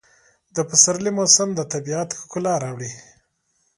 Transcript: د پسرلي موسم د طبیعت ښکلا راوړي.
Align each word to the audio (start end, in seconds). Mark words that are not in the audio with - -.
د 0.55 0.57
پسرلي 0.69 1.11
موسم 1.17 1.49
د 1.55 1.61
طبیعت 1.73 2.09
ښکلا 2.19 2.53
راوړي. 2.63 2.91